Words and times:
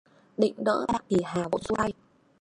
Định 0.37 0.53
đỡ 0.57 0.85
bạn 0.93 1.01
thì 1.09 1.17
Hà 1.23 1.41
vội 1.47 1.61
xua 1.61 1.75
tay 1.75 1.93